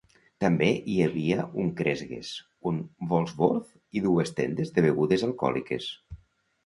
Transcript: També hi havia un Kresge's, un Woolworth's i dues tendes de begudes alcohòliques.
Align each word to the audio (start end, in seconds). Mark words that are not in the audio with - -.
També 0.43 0.69
hi 0.93 0.95
havia 1.07 1.43
un 1.63 1.67
Kresge's, 1.81 2.31
un 2.71 2.79
Woolworth's 3.11 4.01
i 4.01 4.07
dues 4.07 4.35
tendes 4.41 4.73
de 4.79 4.85
begudes 4.87 5.27
alcohòliques. 5.33 5.93